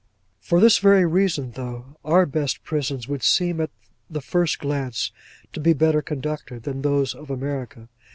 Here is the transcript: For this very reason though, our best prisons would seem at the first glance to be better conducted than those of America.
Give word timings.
For 0.39 0.59
this 0.59 0.79
very 0.79 1.05
reason 1.05 1.51
though, 1.51 1.95
our 2.03 2.25
best 2.25 2.63
prisons 2.63 3.07
would 3.07 3.21
seem 3.21 3.61
at 3.61 3.69
the 4.09 4.19
first 4.19 4.57
glance 4.57 5.11
to 5.53 5.59
be 5.59 5.73
better 5.73 6.01
conducted 6.01 6.63
than 6.63 6.81
those 6.81 7.13
of 7.13 7.29
America. 7.29 7.87